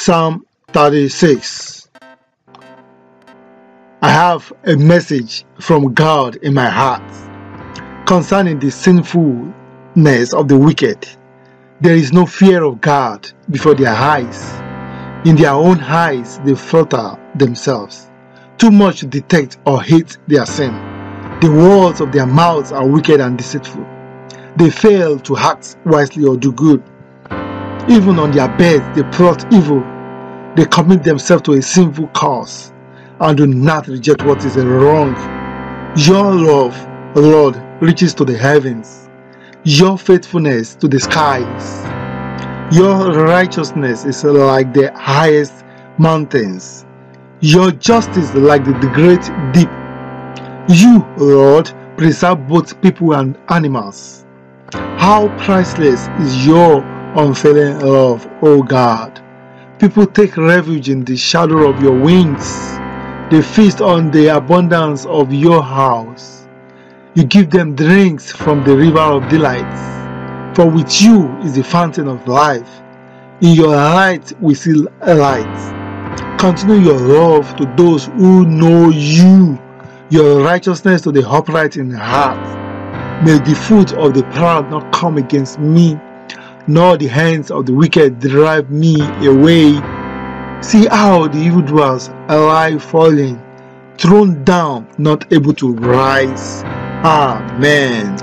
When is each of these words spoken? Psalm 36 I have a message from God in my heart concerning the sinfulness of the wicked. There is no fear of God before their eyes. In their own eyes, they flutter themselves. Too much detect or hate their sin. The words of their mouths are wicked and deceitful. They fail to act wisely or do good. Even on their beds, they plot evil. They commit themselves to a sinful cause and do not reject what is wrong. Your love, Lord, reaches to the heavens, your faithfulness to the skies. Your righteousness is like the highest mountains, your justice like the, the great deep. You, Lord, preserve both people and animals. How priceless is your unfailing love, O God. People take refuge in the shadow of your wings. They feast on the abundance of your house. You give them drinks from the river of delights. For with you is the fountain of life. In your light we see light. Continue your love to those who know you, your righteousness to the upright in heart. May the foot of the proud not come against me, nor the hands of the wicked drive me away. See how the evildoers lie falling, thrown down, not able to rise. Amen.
Psalm 0.00 0.46
36 0.68 1.88
I 4.00 4.08
have 4.08 4.52
a 4.64 4.76
message 4.76 5.44
from 5.58 5.92
God 5.92 6.36
in 6.36 6.54
my 6.54 6.68
heart 6.70 7.02
concerning 8.06 8.60
the 8.60 8.70
sinfulness 8.70 10.32
of 10.34 10.46
the 10.46 10.56
wicked. 10.56 11.06
There 11.80 11.96
is 11.96 12.12
no 12.12 12.26
fear 12.26 12.62
of 12.62 12.80
God 12.80 13.28
before 13.50 13.74
their 13.74 13.92
eyes. 13.92 14.40
In 15.28 15.34
their 15.34 15.50
own 15.50 15.80
eyes, 15.80 16.38
they 16.44 16.54
flutter 16.54 17.18
themselves. 17.34 18.08
Too 18.56 18.70
much 18.70 19.00
detect 19.10 19.58
or 19.66 19.82
hate 19.82 20.16
their 20.28 20.46
sin. 20.46 20.74
The 21.40 21.50
words 21.50 22.00
of 22.00 22.12
their 22.12 22.26
mouths 22.26 22.70
are 22.70 22.86
wicked 22.86 23.20
and 23.20 23.36
deceitful. 23.36 23.84
They 24.56 24.70
fail 24.70 25.18
to 25.18 25.36
act 25.36 25.76
wisely 25.84 26.24
or 26.24 26.36
do 26.36 26.52
good. 26.52 26.84
Even 27.90 28.18
on 28.18 28.32
their 28.32 28.48
beds, 28.58 28.84
they 28.94 29.02
plot 29.16 29.50
evil. 29.52 29.80
They 30.56 30.66
commit 30.66 31.04
themselves 31.04 31.42
to 31.44 31.52
a 31.54 31.62
sinful 31.62 32.08
cause 32.08 32.72
and 33.20 33.36
do 33.36 33.46
not 33.46 33.88
reject 33.88 34.24
what 34.24 34.44
is 34.44 34.56
wrong. 34.56 35.14
Your 35.96 36.34
love, 36.34 36.76
Lord, 37.16 37.56
reaches 37.80 38.12
to 38.14 38.24
the 38.24 38.36
heavens, 38.36 39.08
your 39.64 39.96
faithfulness 39.96 40.74
to 40.76 40.88
the 40.88 41.00
skies. 41.00 41.84
Your 42.76 43.24
righteousness 43.24 44.04
is 44.04 44.22
like 44.22 44.74
the 44.74 44.92
highest 44.94 45.64
mountains, 45.96 46.84
your 47.40 47.70
justice 47.70 48.34
like 48.34 48.64
the, 48.64 48.72
the 48.72 48.88
great 48.88 49.22
deep. 49.54 49.70
You, 50.68 51.06
Lord, 51.16 51.72
preserve 51.96 52.46
both 52.46 52.80
people 52.82 53.14
and 53.14 53.38
animals. 53.48 54.26
How 54.72 55.34
priceless 55.38 56.08
is 56.20 56.46
your 56.46 56.82
unfailing 57.16 57.80
love, 57.80 58.28
O 58.42 58.62
God. 58.62 59.20
People 59.78 60.06
take 60.06 60.36
refuge 60.36 60.88
in 60.88 61.04
the 61.04 61.16
shadow 61.16 61.68
of 61.70 61.80
your 61.82 61.98
wings. 61.98 62.78
They 63.30 63.42
feast 63.42 63.80
on 63.80 64.10
the 64.10 64.36
abundance 64.36 65.06
of 65.06 65.32
your 65.32 65.62
house. 65.62 66.46
You 67.14 67.24
give 67.24 67.50
them 67.50 67.74
drinks 67.74 68.30
from 68.32 68.64
the 68.64 68.76
river 68.76 69.00
of 69.00 69.28
delights. 69.28 70.56
For 70.56 70.68
with 70.68 71.00
you 71.00 71.36
is 71.38 71.54
the 71.54 71.62
fountain 71.62 72.08
of 72.08 72.26
life. 72.26 72.80
In 73.40 73.54
your 73.54 73.68
light 73.68 74.32
we 74.40 74.54
see 74.54 74.72
light. 74.72 76.38
Continue 76.38 76.80
your 76.80 76.98
love 76.98 77.54
to 77.56 77.72
those 77.76 78.06
who 78.06 78.46
know 78.46 78.88
you, 78.88 79.60
your 80.10 80.42
righteousness 80.42 81.02
to 81.02 81.12
the 81.12 81.28
upright 81.28 81.76
in 81.76 81.90
heart. 81.90 82.38
May 83.24 83.38
the 83.38 83.54
foot 83.54 83.92
of 83.92 84.14
the 84.14 84.22
proud 84.34 84.70
not 84.70 84.92
come 84.92 85.18
against 85.18 85.58
me, 85.58 85.98
nor 86.68 86.98
the 86.98 87.06
hands 87.06 87.50
of 87.50 87.66
the 87.66 87.72
wicked 87.72 88.20
drive 88.20 88.70
me 88.70 89.00
away. 89.26 89.72
See 90.60 90.86
how 90.86 91.26
the 91.28 91.38
evildoers 91.38 92.10
lie 92.28 92.76
falling, 92.78 93.42
thrown 93.96 94.44
down, 94.44 94.86
not 94.98 95.32
able 95.32 95.54
to 95.54 95.72
rise. 95.72 96.62
Amen. 97.04 98.18